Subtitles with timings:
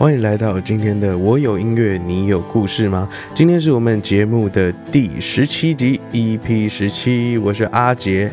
[0.00, 3.06] 欢迎来到今天的我有音乐，你有故事吗？
[3.34, 8.32] 今天是我们节目的第十七集，EP 十七，我是阿杰。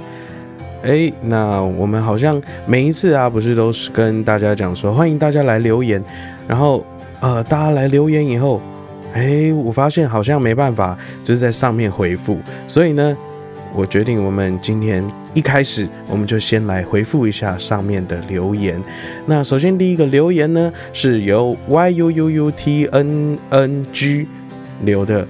[0.82, 6.02] 哎，那我们好像每一次啊，不是都是跟大家讲说，欢迎大家来留言，
[6.48, 6.86] 然后
[7.20, 8.62] 呃，大家来留言以后，
[9.14, 13.18] 哎，我发现好像没办法，就是在上面回复，所以呢。
[13.76, 15.06] 我决定，我们今天
[15.36, 18.82] 一开始，我们就先来回复一下上面的留言。
[19.28, 24.28] 那首先第一个留言呢，是由 y u u u t n n g
[24.82, 25.28] 留的。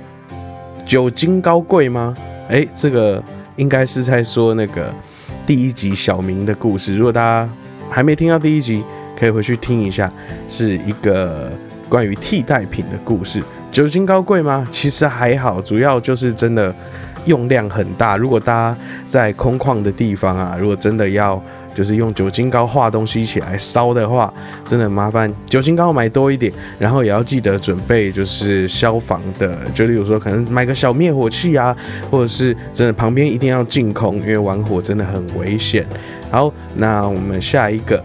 [0.86, 2.16] 酒精高贵吗？
[2.48, 3.22] 哎，这个
[3.58, 4.94] 应该是在说那个
[5.46, 6.96] 第一集小明的故事。
[6.96, 7.50] 如果大家
[7.90, 8.82] 还没听到第一集，
[9.20, 10.10] 可以回去听一下，
[10.48, 11.52] 是一个
[11.90, 13.44] 关于替代品的故事。
[13.70, 14.66] 酒精高贵吗？
[14.72, 16.74] 其实还好，主要就是真的。
[17.28, 21.42] 用量很大，如果大家在空旷的地方啊，如果真的要
[21.76, 24.34] 就是用酒精膏化东西起来烧的话，
[24.66, 31.76] 真的麻烦酒精膏买多一点，然后也要记得准备就是消防的，就例如说可能买个小灭火器啊，
[32.10, 35.86] 或者是真的旁边一定要净空，因为玩火真的很危险。
[36.32, 38.04] 好，那我们下一个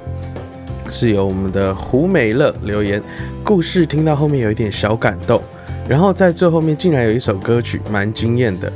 [0.91, 3.03] 是由我们的胡美乐留言，
[3.43, 5.43] 故事听到后面有一点小感动，
[5.89, 8.71] 然后在最后面竟然有一首歌曲蛮惊艳的。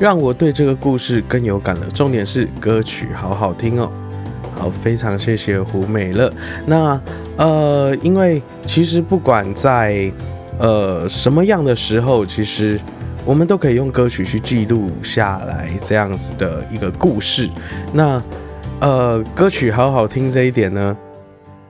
[0.00, 1.86] 让我对这个故事更有感了。
[1.90, 3.90] 重点是歌曲好好听哦。
[4.54, 6.32] 好，非常谢谢胡美乐。
[6.66, 7.00] 那
[7.36, 10.10] 呃，因为其实不管在
[10.58, 12.78] 呃什么样的时候，其实
[13.24, 17.48] 我们都可以用歌曲去记录下来这样子的一个故事。
[17.92, 18.20] 那
[18.80, 20.96] 呃，歌曲好好听这一点呢，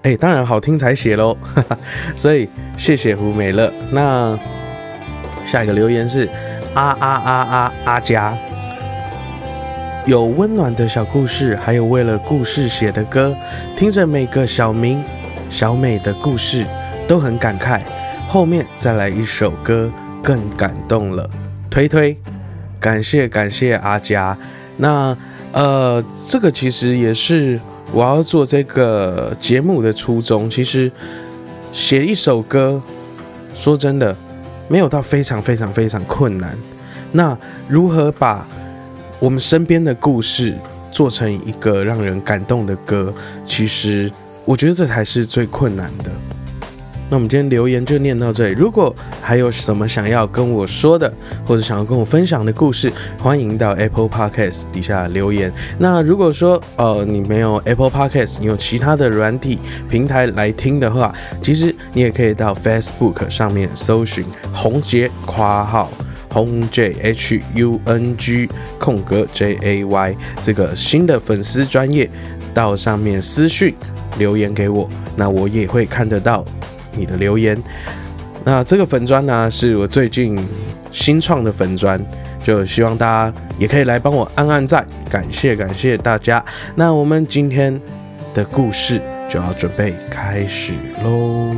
[0.02, 1.36] 哎，当然好听才写喽。
[2.16, 3.70] 所以谢谢胡美乐。
[3.90, 4.38] 那
[5.44, 6.28] 下一个留言是。
[6.74, 7.72] 啊啊啊啊！
[7.84, 8.36] 阿佳
[10.06, 13.36] 有温暖的小故事，还有为了故事写的歌，
[13.76, 15.02] 听着每个小明、
[15.50, 16.64] 小美的故事
[17.06, 17.80] 都很感慨。
[18.28, 19.90] 后面再来一首歌，
[20.22, 21.28] 更感动了。
[21.70, 22.16] 推推，
[22.78, 24.36] 感谢感谢阿佳。
[24.76, 25.16] 那
[25.52, 27.58] 呃，这个其实也是
[27.92, 30.48] 我要做这个节目的初衷。
[30.48, 30.90] 其实
[31.72, 32.80] 写一首歌，
[33.54, 34.16] 说真的。
[34.68, 36.56] 没有到非常非常非常困难，
[37.10, 37.36] 那
[37.66, 38.46] 如何把
[39.18, 40.56] 我们身边的故事
[40.92, 43.12] 做成一个让人感动的歌？
[43.44, 44.10] 其实
[44.44, 46.10] 我觉得这才是最困难的。
[47.10, 48.52] 那我们今天留言就念到这里。
[48.52, 51.10] 如果还有什么想要跟我说的，
[51.46, 55.50] 或者想要跟我分享的故事，欢迎到 Apple Podcast 底下留言。
[55.78, 59.58] 那如果说呃你没有 Apple Podcast，你有其他的软体
[59.88, 65.90] 平台来听的话，其实你也可以到 Facebook 上面搜寻红杰夸号
[66.30, 72.10] 红 J H U N G 空格 J A Y 这个新的粉丝专业，
[72.52, 73.74] 到上面私讯
[74.18, 74.86] 留言给我，
[75.16, 76.44] 那我也会看得到。
[76.98, 77.56] 你的留言，
[78.44, 80.36] 那这个粉砖呢，是我最近
[80.90, 82.00] 新创的粉砖，
[82.42, 86.44] 就希望大家也可以来帮我按按赞，感谢感谢大家。
[86.74, 87.80] 那我们今天
[88.34, 90.72] 的故事就要准备开始
[91.04, 91.54] 喽。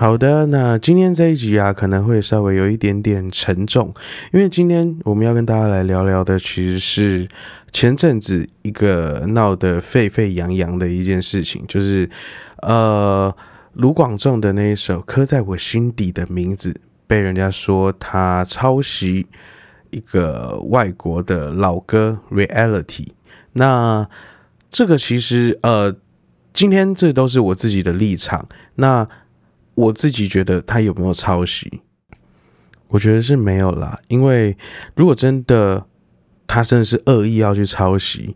[0.00, 3.92] 好的，那今天这一集啊，可能会稍微有一点点沉重，
[4.32, 7.26] 因为今天我们要跟大家来聊聊的，其实是
[7.72, 12.08] 前阵子一个闹得沸沸扬扬的一件事情，就是
[12.62, 13.34] 呃，
[13.72, 16.70] 卢广仲的那一首《刻在我心底的名字》
[17.08, 19.26] 被人家说他抄袭
[19.90, 22.86] 一个外国的老歌《Reality》。
[23.54, 24.08] 那
[24.70, 25.96] 这个其实呃，
[26.52, 28.48] 今天这都是我自己的立场。
[28.76, 29.08] 那
[29.78, 31.82] 我自己觉得他有没有抄袭？
[32.88, 34.56] 我觉得是没有啦，因为
[34.96, 35.86] 如果真的
[36.48, 38.34] 他真的是恶意要去抄袭，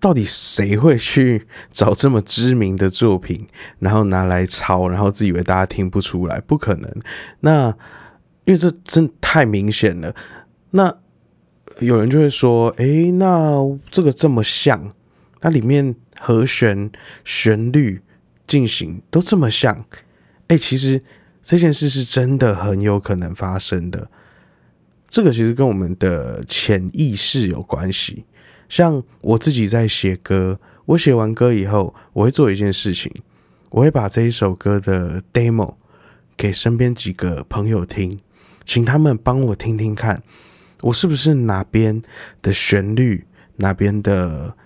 [0.00, 3.46] 到底谁会去找这么知名的作品，
[3.78, 6.40] 然后拿来抄，然后自以为大家听不出来？
[6.40, 6.90] 不可能。
[7.40, 7.68] 那
[8.46, 10.12] 因为这真太明显了。
[10.70, 10.92] 那
[11.78, 14.90] 有人就会说：“诶，那这个这么像，
[15.42, 16.90] 那里面和弦、
[17.24, 18.02] 旋律
[18.44, 19.84] 进行都这么像。”
[20.48, 21.02] 哎，其实
[21.42, 24.10] 这件事是真的很有可能发生的。
[25.08, 28.24] 这个其实跟我们的潜意识有关系。
[28.68, 33.12] 像我自己在写歌，我写完歌以后，我会做一件事情，
[33.70, 35.74] 我会把这一首歌的 demo
[36.36, 38.18] 给身边几个朋友听，
[38.64, 40.22] 请他们帮我听听看，
[40.82, 42.02] 我是不是哪边
[42.42, 43.24] 的旋律，
[43.56, 44.56] 哪边的。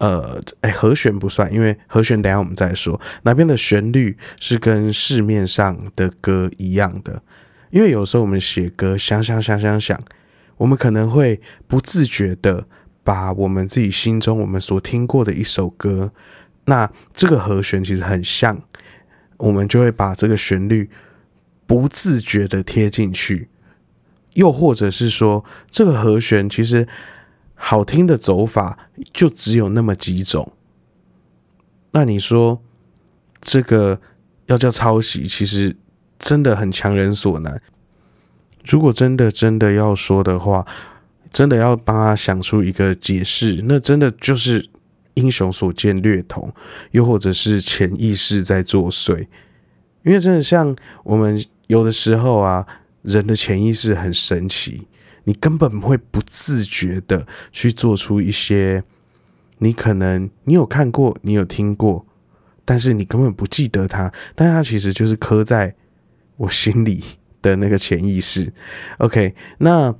[0.00, 2.98] 呃，哎，和弦不算，因为和弦等下我们再说。
[3.22, 7.22] 哪边的旋律是跟市面上的歌一样的？
[7.70, 10.02] 因为有时候我们写歌，想想想想想，
[10.56, 12.66] 我们可能会不自觉的
[13.04, 16.12] 把我们自己心中我们所听过的一首歌
[16.64, 18.62] 那这个和弦其实很像，
[19.36, 20.88] 我们就会把这个旋律
[21.66, 23.48] 不自觉的贴进去，
[24.32, 26.88] 又或者是说，这个和弦其实
[27.62, 30.54] 好听的走法就只有那么几种。
[31.92, 32.62] 那你说
[33.40, 34.00] 这个
[34.46, 35.76] 要叫抄袭，其实
[36.18, 37.60] 真的很强人所难。
[38.64, 40.66] 如果真的真的要说的话，
[41.30, 44.68] 真的要帮他想出一个解释，那真的就是
[45.14, 46.52] 英雄所见略同，
[46.92, 49.26] 又或者是潜意识在作祟。
[50.02, 50.74] 因为真的像
[51.04, 52.66] 我们有的时候啊，
[53.02, 54.86] 人的潜意识很神奇，
[55.24, 58.82] 你根本会不自觉的去做出一些
[59.58, 62.06] 你可能你有看过，你有听过，
[62.64, 65.74] 但是你根本不记得它，但它其实就是刻在
[66.36, 67.02] 我心里
[67.42, 68.52] 的那个潜意识。
[68.98, 69.94] OK，那。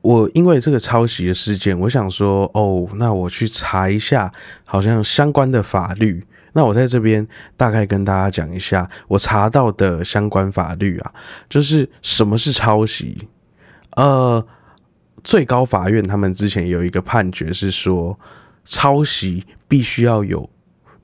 [0.00, 4.32] 我因为这个抄袭的事件，我想说，哦，那我去查一下，
[4.64, 6.24] 好像相关的法律。
[6.52, 7.26] 那我在这边
[7.56, 11.12] 大概跟大家讲一下，我查到的相关法律啊，
[11.48, 13.28] 就是什么是抄袭。
[13.92, 14.46] 呃，
[15.22, 18.18] 最高法院他们之前有一个判决是说，
[18.64, 20.50] 抄袭必须要有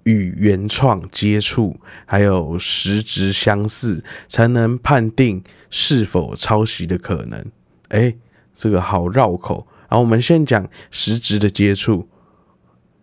[0.04, 7.44] 与原创接触，还有实质相似，才能判定是否抄袭的可能。
[7.88, 8.14] 哎。
[8.56, 12.08] 这个好绕口，然后我们先讲实质的接触。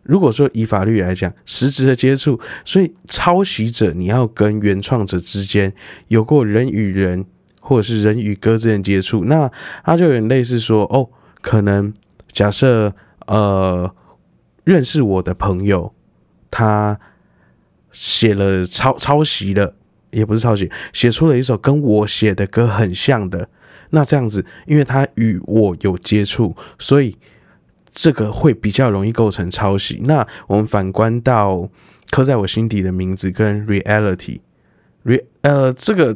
[0.02, 5.74] 如果说以法律来讲，实质的接触，所以抄袭者你要跟原创者之间
[6.08, 7.26] 有过人与人
[7.62, 9.50] 或者是人与歌之间接触，那
[9.86, 11.08] 它就有点类似说，哦，
[11.42, 11.94] 可能
[12.34, 12.94] 假设
[13.28, 13.96] 呃
[14.66, 15.94] 认识我的朋友，
[16.50, 17.00] 他
[17.92, 19.76] 写了抄抄袭了，
[20.10, 23.48] 也不是抄袭，写出了一首跟我写的歌很像的。
[23.92, 27.18] 那这样子，因为他与我有接触，所以
[27.90, 30.00] 这个会比较容易构成抄袭。
[30.04, 31.70] 那我们反观到
[32.10, 36.16] 刻在我心底的名字跟 reality，re 呃，这个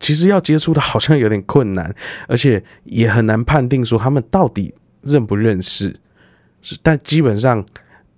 [0.00, 1.94] 其实要接触的好像有点困难，
[2.26, 5.98] 而且也很难判定说他们到底认不认识。
[6.82, 7.64] 但基本上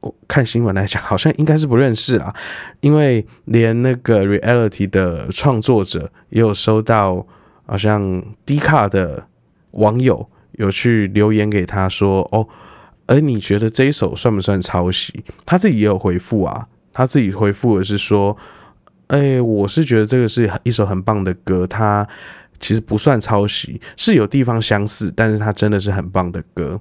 [0.01, 2.35] 我看新闻来讲，好像应该是不认识啊，
[2.81, 7.27] 因为连那个 reality 的创作者也有收到。
[7.67, 9.29] 好像低卡的
[9.71, 12.49] 网友有去留言给他说：“哦，
[13.07, 18.37] 而你觉得这一首算不算抄袭？”他自己也有回复啊，他自己回复的是说
[19.11, 22.07] ：“哎，我是觉得这个是一首很棒的歌，它
[22.59, 26.81] 其实不算抄袭，是有地方相似，但是它真的是很棒的歌。”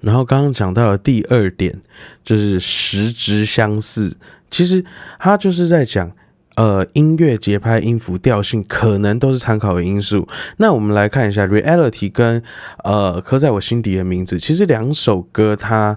[0.00, 1.80] 然后刚刚讲到的第二点
[2.22, 4.16] 就是实质相似，
[4.50, 4.84] 其实
[5.18, 6.12] 他就是在讲。
[6.56, 10.26] 呃，音乐节拍、音符、调性可能都是参考的因素。
[10.56, 12.42] 那我们来看一下《Reality》跟
[12.82, 15.96] 呃刻在我心底的名字，其实两首歌它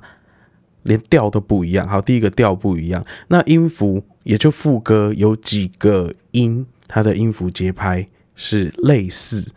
[0.83, 1.87] 连调都不一样。
[1.87, 9.51] 好，第一个调不一样，那音符也就副歌有几个音，它的音符节拍是类似。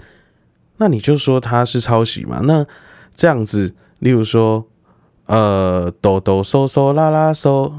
[0.76, 2.40] 那你就说它是抄袭嘛？
[2.44, 2.66] 那
[3.14, 4.66] 这样子，例如说，
[5.26, 7.72] 呃，哆哆嗦嗦啦啦嗦。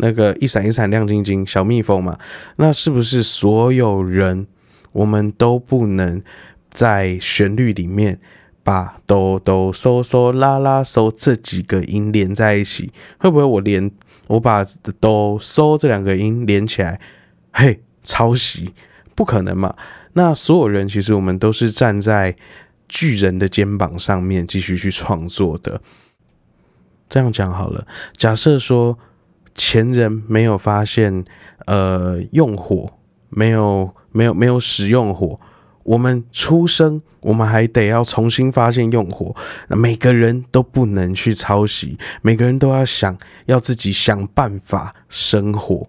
[0.00, 2.16] 那个一闪一闪亮晶晶小蜜蜂嘛，
[2.54, 4.46] 那是不是所有人
[4.92, 6.22] 我们都不能
[6.70, 8.20] 在旋律里面
[8.62, 12.92] 把哆哆嗦嗦啦啦嗦这几个音连在一起？
[13.18, 13.90] 会不会我连
[14.28, 14.64] 我把
[15.00, 17.00] 哆嗦这两个音连起来，
[17.52, 18.72] 嘿，抄袭？
[19.16, 19.74] 不可能嘛？
[20.12, 22.36] 那所有人其实我们都是站在
[22.86, 25.80] 巨人的肩膀上面继续去创作的。
[27.08, 28.96] 这样讲好了，假设说。
[29.54, 31.24] 前人没有发现，
[31.66, 32.92] 呃，用火
[33.28, 35.40] 没有没有没有使用火，
[35.88, 39.34] 我们出生，我们还得要重新发现用火。
[39.68, 43.16] 那每个人都不能去抄袭，每个人都要想
[43.46, 45.88] 要自己想办法生活。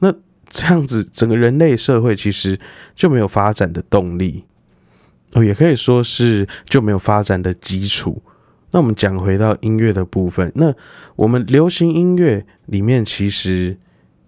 [0.00, 0.12] 那
[0.48, 2.58] 这样子，整个人类社会其实
[2.96, 4.46] 就没有发展的动力，
[5.34, 8.20] 哦，也可以说是就没有发展的基础。
[8.72, 10.74] 那我们讲回到音乐的部分，那
[11.14, 13.78] 我们流行音乐里面其实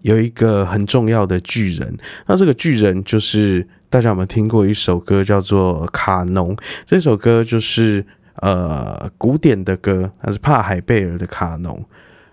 [0.03, 6.55] 有一个很重要的巨人，那这个巨人就是大家有没有听过一首歌叫做《卡农》？
[6.85, 11.77] 这首歌就是呃古典的歌，它是帕海贝尔的《卡农》。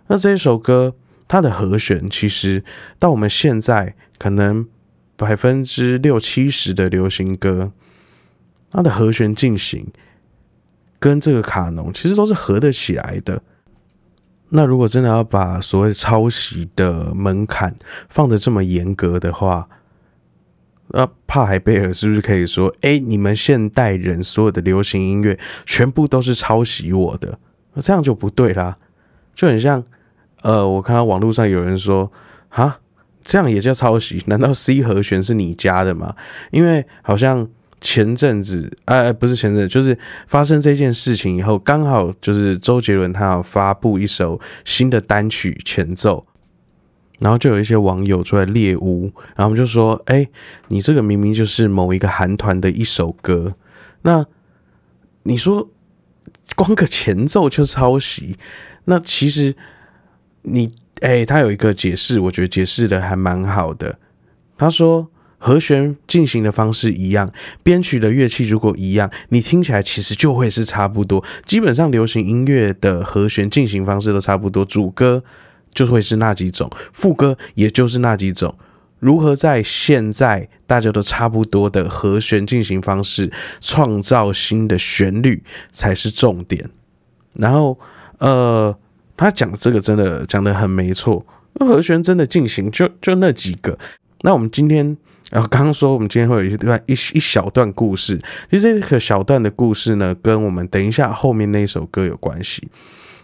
[0.09, 0.95] 那这首歌
[1.29, 2.65] 它的和弦其实
[2.99, 4.67] 到我们现在可能
[5.17, 7.73] 百分之六七十的流行歌，
[8.71, 9.87] 它的和弦进行。
[10.99, 13.43] 跟这个卡农其实都是合得起来的。
[14.49, 17.75] 那如果真的要把所谓抄袭的门槛
[18.09, 19.69] 放的这么严格的话，
[20.89, 27.39] 那帕海贝尔是不是可以说：哎，你们现代人所有的流行音乐全部都是抄袭我的？
[27.73, 28.77] 那这样就不对啦，
[29.35, 29.83] 就很像
[30.43, 32.13] 呃，我看到网络上有人说，
[32.51, 32.79] 啊，
[33.23, 34.23] 这样也叫抄袭？
[34.27, 36.15] 难道 C 和弦是你加的吗？
[36.51, 37.49] 因为好像
[37.81, 46.27] 前阵子，呃，不是前阵，就是发生这件事情以后，刚好就是周杰伦他要发布一首新的单曲前奏，
[47.25, 50.29] 然后就有一些网友出来猎污，然后就说，哎，
[50.69, 53.57] 你这个明明就是某一个韩团的一首歌，
[54.03, 54.25] 那
[55.25, 55.71] 你说
[56.55, 58.37] 光个前奏就抄袭？
[58.85, 59.57] 那其实。
[60.47, 63.99] 你哎，他有一个解释，我觉得解释的还蛮好的。
[64.59, 71.25] 他说和弦进行的方式一样，编曲的乐器如果一样，你听起来其实就会是差不多。
[71.47, 75.25] 基本上流行音乐的和弦进行方式都差不多，主歌
[75.75, 78.57] 就会是那几种，副歌也就是那几种。
[79.01, 86.71] 如何在现在大家都差不多的和弦进行方式创造新的旋律才是重点。
[87.35, 87.79] 然后
[88.19, 88.79] 呃。
[89.17, 91.25] 他讲这个真的讲的很没错，
[91.61, 93.79] 和弦真的进行就就那几个。
[94.23, 94.85] 那我们今天，
[95.31, 102.67] 然后刚刚说我们今天会有一段一一小段故事，其实这个小段的故事呢，跟我们等一下后面那首歌有关系。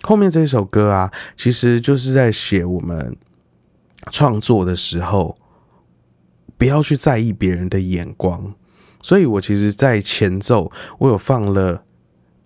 [0.03, 3.17] 后面这首歌啊，其实就是在写我们
[4.11, 5.39] 创作的时候，
[6.57, 8.55] 不要去在意别人的眼光。
[9.03, 11.85] 所以我其实，在前奏我有放了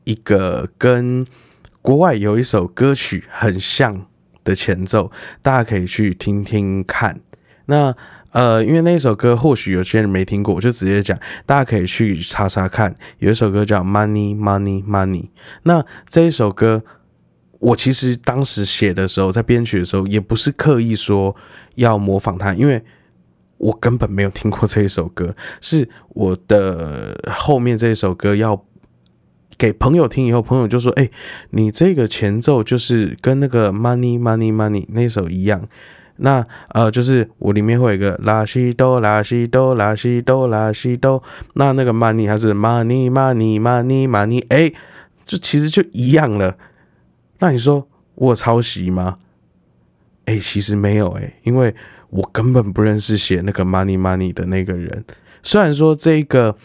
[0.04, 1.26] 一个跟。
[1.84, 4.06] 国外有一首歌曲很像
[4.42, 7.20] 的前奏，大家可以去听听看。
[7.66, 7.94] 那
[8.30, 12.94] 呃，因为那首歌或许有些人没听过，我就直接讲，大家可以去查查看。
[13.18, 15.24] 有一首歌叫《Money Money Money》。
[15.64, 16.82] 那这一首歌，
[17.64, 21.34] 我其实当时写的时候，在编曲的时候，也不是刻意说
[21.76, 22.82] 要模仿他，因为
[23.58, 25.34] 我根本没有听过这一首歌。
[25.60, 28.64] 是我的后面这一首歌要。
[29.56, 31.08] 给朋友听以后，朋友就说：“哎，
[31.50, 35.68] 你这个前奏就是跟那个 Money Money Money 那首一样。
[36.16, 41.22] 那呃，就是我里面会有一个拉西哆拉西哆拉西哆拉西哆，
[41.54, 44.72] 那那个 Money 还是 Money Money Money Money，哎，
[45.24, 46.56] 就其实就一样了。
[47.44, 49.18] 那你说我抄袭吗？
[50.24, 51.74] 哎，其实没有哎，因为
[52.08, 55.04] 我根本不认识写那个 Money Money 的那个人。
[55.42, 56.56] 虽然说这个。”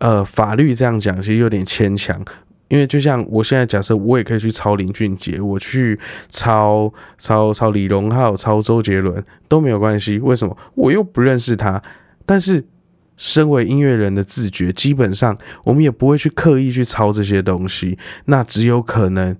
[0.00, 2.24] 呃，法律这样讲其实有点牵强，
[2.68, 6.00] 因为就像我现在假设，我也可以去抄林俊杰，我去
[6.30, 10.18] 抄抄抄李荣浩，抄周杰伦都没有关系。
[10.20, 10.56] 为什么？
[10.74, 11.82] 我又不认识他。
[12.24, 12.64] 但是，
[13.18, 17.98] 身为音乐人的自觉，基本上我们也不会去刻意去抄这些东西。
[18.24, 19.36] 那只有可能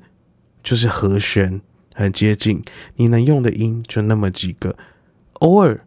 [0.70, 1.60] 就是和弦
[1.96, 2.62] 很接近，
[2.94, 4.76] 你能用的音就那么几个，
[5.40, 5.84] 偶尔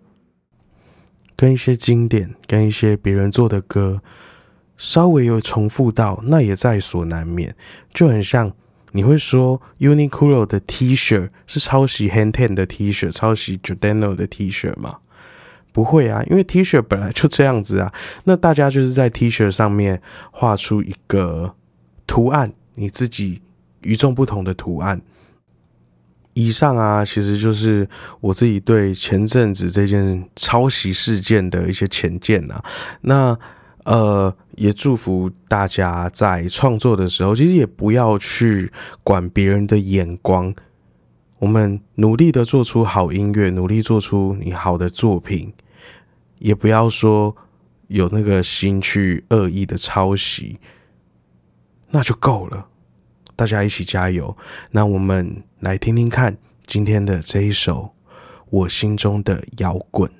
[1.38, 4.02] 跟一些经典，跟一些别人做的歌。
[4.76, 7.56] 稍微有重复到，那也在所难免，
[7.94, 8.52] 就很像
[8.92, 14.98] 你会说 Uniqlo 的 T 恤是抄袭 Hanten 的 T 恤，抄袭 Giordano 的 T 恤吗？
[15.72, 17.94] 不会啊，因为 T 恤本来就这样子啊。
[18.26, 21.56] 那大家就是在 T 恤上面画出一个
[22.06, 23.42] 图案，你自己
[23.84, 25.02] 与众不同的图案。
[26.34, 27.88] 以上啊，其实就是
[28.22, 32.64] 我自己对前阵子这件抄袭事件的一些浅见啊。
[33.02, 33.38] 那。
[33.86, 38.72] 呃，也祝福大家在创作的时候，其实也不要去
[39.04, 40.56] 管别人的眼光。
[41.40, 45.52] 我们努力的做出好音乐，努力做出你好的作品，
[46.40, 47.36] 也不要说
[47.90, 50.62] 有那个心去恶意的抄袭，
[51.90, 52.68] 那就够了。
[53.36, 54.36] 大家一起加油！
[54.72, 57.94] 那我们来听听看今天的这一首
[58.50, 60.12] 我心中的摇滚。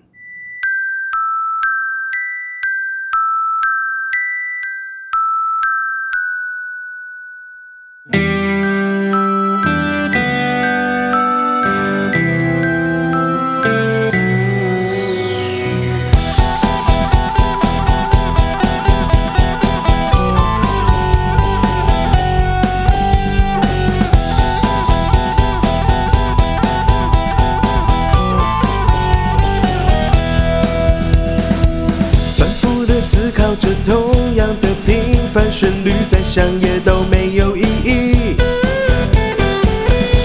[33.86, 38.36] 同样的平凡旋律再响也都没有意义。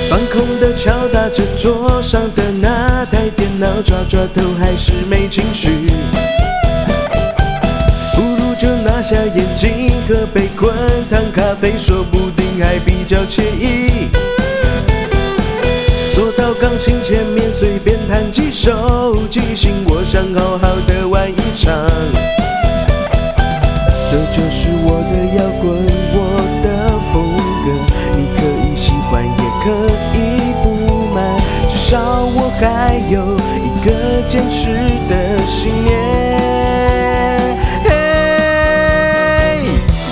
[0.08, 5.70] 放空的敲打着桌上的那台电脑，抓抓头还是没情绪。
[8.14, 10.72] 不如就拿下眼镜，喝杯滚
[11.10, 14.08] 烫咖啡，说不定还比较惬意。
[16.14, 22.37] 坐到钢琴前面，随便弹几首即兴，我想好好的玩一场。
[32.60, 33.90] 还有一个
[34.28, 34.74] 坚持
[35.08, 35.96] 的信念。
[37.84, 37.88] 嘿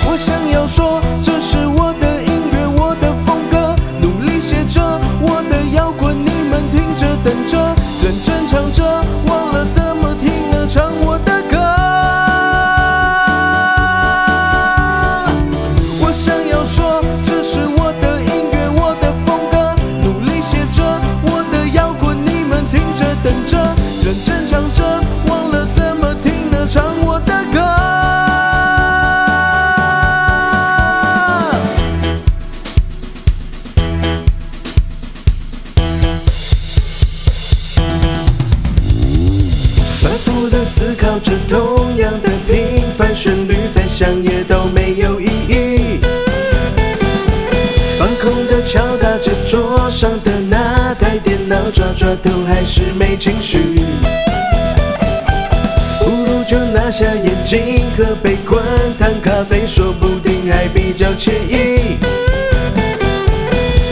[0.05, 4.81] 我想要说，这是我的音乐，我的风格，努力写着
[5.21, 9.83] 我的摇滚，你们听着等着，认真唱着，忘了怎
[43.97, 45.99] 想也都没有意义。
[47.97, 53.57] 放空的敲打着桌上的那台电脑，抓抓头还是没情绪。
[55.99, 58.61] 不如就拿下眼镜，喝杯滚
[58.99, 61.97] 烫咖啡，说不定还比较惬意。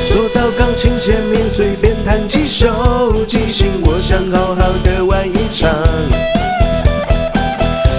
[0.08, 5.74] 坐到钢琴前面，随便弹几首即兴，我想好好的玩一场。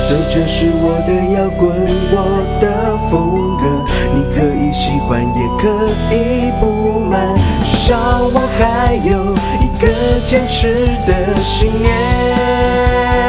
[0.09, 1.67] 这就是我的摇滚，
[5.59, 7.35] 可以不满，
[7.65, 7.97] 至少
[8.33, 9.85] 我还有一个
[10.27, 13.26] 坚持的信念。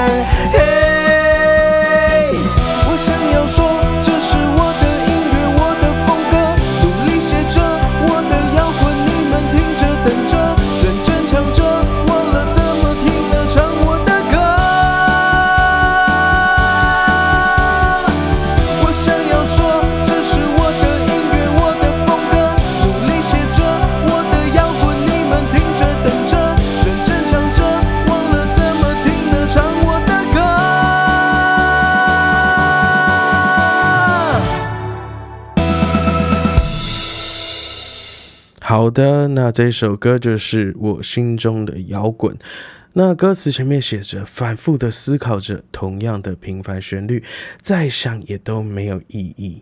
[38.98, 42.36] 的，那这首歌就是我心中的摇滚。
[42.94, 47.24] 那歌词前面写着，反复的思考着同样的平凡旋律，
[47.62, 49.62] 再想也都没有意义。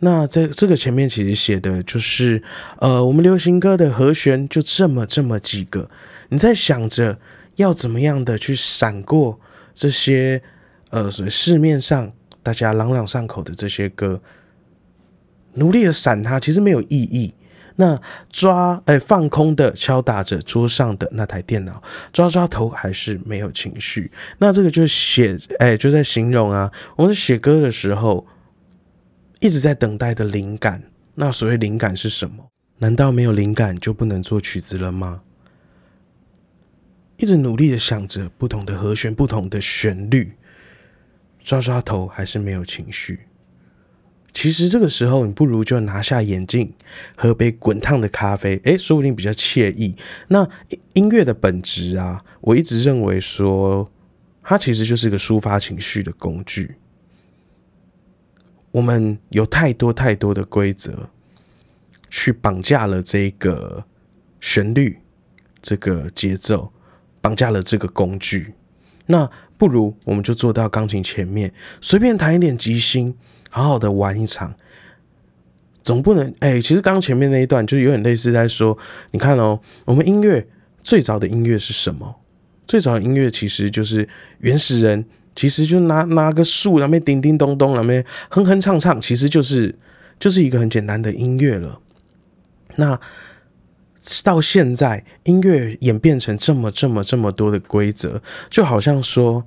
[0.00, 2.42] 那在这个前面其实写的就是，
[2.80, 5.90] 呃，我们流行歌的和弦就这么这么几个，
[6.28, 7.18] 你在想着
[7.56, 9.40] 要怎么样的去闪过
[9.74, 10.42] 这些，
[10.90, 14.20] 呃，所谓市面上大家朗朗上口的这些歌，
[15.54, 17.32] 努力的闪它，其实没有意义。
[17.76, 24.10] 那抓哎放空的敲打着桌上的那台电脑，抓抓头还是没有情绪。
[24.38, 28.26] 那这个就写哎就在形容啊，我们写歌的时候
[29.40, 30.82] 一直在等待的灵感。
[31.14, 32.50] 那所谓灵感是什么？
[32.78, 35.22] 难道没有灵感就不能做曲子了吗？
[37.18, 40.32] 一直努力的想着不同的和弦、不同的旋律，
[41.44, 43.20] 抓抓头还是没有情绪。
[44.32, 46.72] 其实这个时候，你不如就拿下眼镜，
[47.16, 49.96] 喝杯滚烫的咖啡，诶，说不定比较惬意。
[50.28, 50.48] 那
[50.94, 53.90] 音乐的本质啊，我一直认为说，
[54.42, 56.76] 它其实就是一个抒发情绪的工具。
[58.70, 61.10] 我们有太多太多的规则，
[62.08, 63.84] 去绑架了这个
[64.40, 64.98] 旋律、
[65.60, 66.72] 这个节奏，
[67.20, 68.54] 绑架了这个工具。
[69.06, 73.16] 那不如我们就坐到钢琴前面，随便弹一点即兴。
[73.50, 74.54] 好好的玩一场，
[75.82, 78.78] 总不能哎、其实刚前面那一段就有点类似在说，
[79.10, 80.48] 你看哦，我们音乐
[80.82, 82.16] 最早的音乐是什么？
[82.66, 84.08] 最早的音乐其实就是
[84.38, 89.74] 原始人，其实就拿拿个树，那边叮叮咚咚，那边哼哼唱唱，其实就是
[90.20, 91.80] 就是一个很简单的音乐了。
[92.76, 92.98] 那
[94.24, 99.44] 到现在，音乐演变成这么这么这么多的规则，就好像说，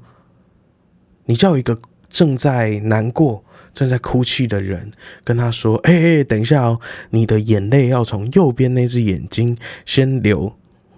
[1.26, 1.80] 你叫一个
[2.14, 3.44] 正在难过。
[3.74, 4.92] 正在哭泣的人
[5.24, 10.56] 跟他说：“哎、欸、哎，等一下哦，你的眼泪要从右边那只眼睛先流，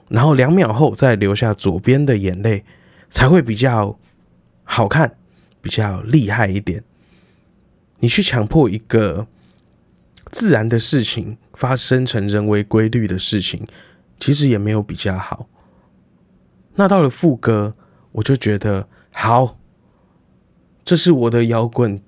[0.09, 2.65] 然后两秒后再流下左边的眼泪，
[3.09, 3.97] 才会比较
[4.65, 5.15] 好看，
[5.61, 6.83] 比较厉害一点。
[7.99, 9.25] 你去强迫一个
[10.29, 13.65] 自然的事情发生成人为规律的事情，
[14.19, 15.47] 其实也没有比较好。
[16.75, 17.77] 那到了副歌，
[18.11, 19.57] 我就觉得好，
[20.85, 22.01] 这是我的摇滚。”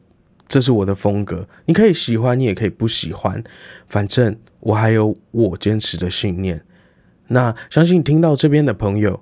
[0.50, 3.44] 这是我的风格，你可以喜欢，你也可以不喜欢，
[3.86, 6.64] 反正我还有我坚持的信念。
[7.28, 9.22] 那相信听到这边的朋友，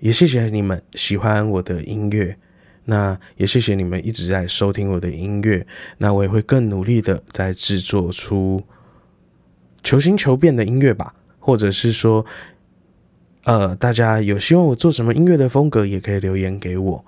[0.00, 2.36] 也谢谢你们喜欢我的音乐，
[2.86, 5.64] 那也谢谢你们一直在收听我的音乐。
[5.98, 8.64] 那我也会更努力的在制作出
[9.84, 12.26] 求新求变的音乐吧，或者是说
[13.44, 17.04] 呃，大家有希望我做什么音乐的风格，也可以留言给我，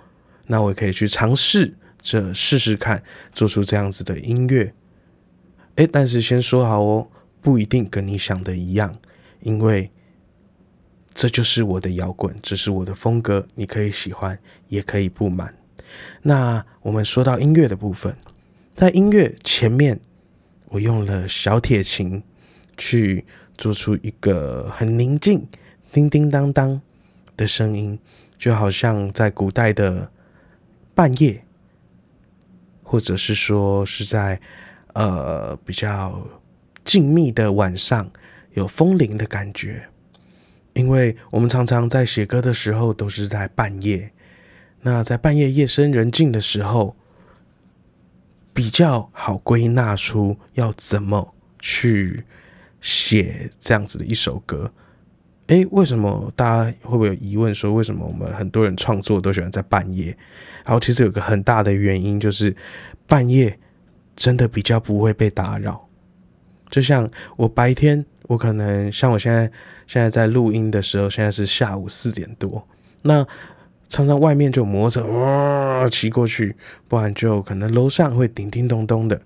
[0.47, 3.03] 那我也可以去尝试着试试看，
[3.33, 4.75] 做出这样子的音乐。
[5.77, 7.09] 诶，但是先说好哦，
[7.41, 8.95] 不一定跟你想的一样，
[9.41, 9.91] 因为
[11.13, 15.55] 这就是我的摇滚，这是我的风格，你可以喜欢，也可以不满。
[16.23, 18.17] 那我们说到音乐的部分，
[18.75, 20.01] 在音乐前面，
[20.67, 22.23] 我用了小铁琴
[22.77, 23.25] 去
[23.57, 25.47] 做出一个很宁静、
[25.93, 26.81] 叮叮当当
[27.37, 27.99] 的声音，
[28.39, 30.11] 就好像在古代的
[30.95, 31.45] 半夜，
[32.83, 34.41] 或者是说是在
[34.93, 36.27] 呃比较
[36.85, 38.11] 静谧的晚上，
[38.53, 39.89] 有风铃的感觉。
[40.75, 44.11] 因为我们常常在写歌的时候都是在半夜。
[44.83, 46.97] 那在半夜夜深人静的时候，
[48.53, 52.25] 比较好归纳出要怎么去
[52.81, 54.73] 写这样子的一首歌。
[55.47, 57.55] 诶，为什么大家会不会有疑问？
[57.55, 60.17] 说为什么我们很多人创作都喜欢在半夜？
[60.65, 62.55] 然后其实有个很大的原因就是
[63.07, 63.59] 半夜
[64.17, 65.89] 真的比较不会被打扰。
[66.71, 69.51] 就像我白天，我可能像我现在
[69.87, 72.67] 现在在录音的时候，现在是下午四点多，
[73.03, 73.27] 那。
[73.87, 76.57] 常常外面就摩托车哇骑过去，
[76.89, 79.21] 不然就可能楼上会叮叮咚咚的。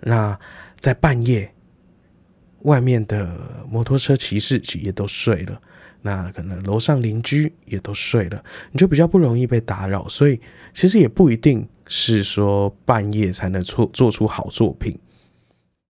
[0.00, 0.36] 那
[0.80, 1.54] 在半夜，
[2.62, 5.60] 外面的摩托车骑士也都睡了，
[6.06, 10.06] 那可能楼上邻居也都睡了，你就比较不容易被打扰。
[10.06, 10.38] 所以
[10.74, 14.98] 其实也不一定是说半夜才能做做出好作品。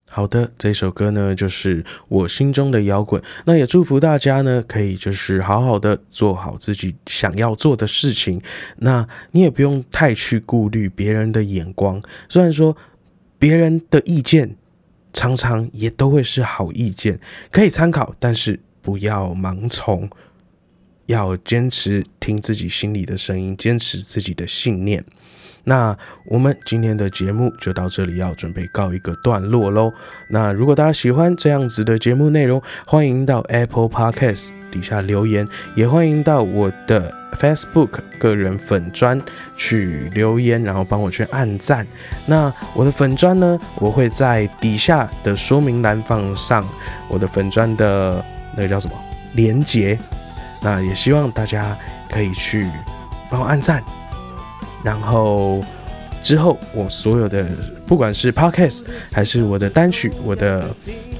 [0.07, 3.21] 好的，这首歌呢，就是我心中的摇滚。
[3.45, 8.41] 那也祝福大家呢，可以就是好好的做好自己想要做的事情。
[8.77, 12.77] 那你也不用太去顾虑别人的眼光，虽然说
[13.37, 14.55] 别人的意见
[15.11, 17.19] 常常也都会是好意见，
[17.51, 20.07] 可以参考，但是不要盲从，
[21.07, 25.03] 要坚持听自己心里的声音，坚持自己的信念。
[25.63, 29.91] 那我们今天的节目就到这里，要准备告一个段落喽。
[30.29, 39.19] 那如果大家喜欢这样子的节目内容，欢迎到 Apple Podcast 底下留言，也欢迎到我的 Facebook 个人粉砖
[39.57, 41.87] 去留言，然后帮我去按赞。
[42.27, 46.63] 那我的粉砖呢，我会在底下的说明栏放上
[47.09, 48.23] 我的粉砖的
[48.55, 48.93] 那个叫什么
[49.33, 49.97] 连接。
[50.61, 51.77] 那也希望大家
[52.09, 52.67] 可以去
[53.29, 53.83] 帮我按赞。
[54.83, 55.63] 然后
[56.21, 57.45] 之后，我所有的
[57.85, 60.67] 不管是 podcast 还是我的单曲、我的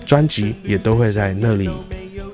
[0.05, 1.69] 专辑，也都会在那里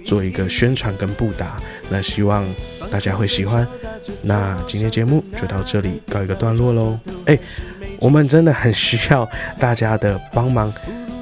[0.05, 1.61] 做一个宣传跟布达。
[1.89, 2.47] 那希望
[2.89, 3.67] 大家会喜欢。
[4.21, 6.97] 那今天节目就到这里告一个段落喽。
[7.25, 7.37] 哎，
[7.99, 10.73] 我们真的很需要大家的帮忙，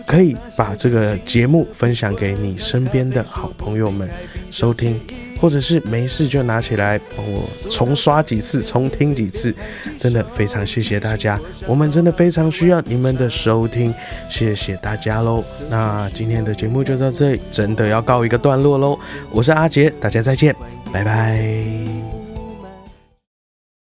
[0.10, 4.10] 可以把这个节目分享给你身边的好朋友们
[4.50, 5.00] 收听。
[5.40, 9.56] 或者是没事就拿起来帮我重刷几次、重听几次，
[9.96, 13.94] 真的非常谢谢大家，我们真的非常需要你们的收听，
[14.30, 15.42] 谢谢大家喽。
[15.70, 19.00] 那今天的节目就到这里，真的要告一个段落喽。
[19.32, 20.54] 我是阿杰，大家再见，
[20.92, 21.79] 拜拜。